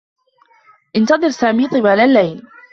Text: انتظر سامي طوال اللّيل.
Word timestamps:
انتظر 0.95 1.29
سامي 1.29 1.67
طوال 1.67 1.99
اللّيل. 1.99 2.37